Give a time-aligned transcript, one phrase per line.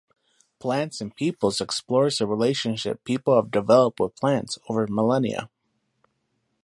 [0.57, 5.51] Plants and Peoples explores the relationship people have developed with plants over millennia.